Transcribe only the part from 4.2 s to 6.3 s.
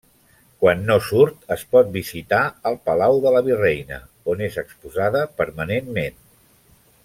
on és exposada permanentment.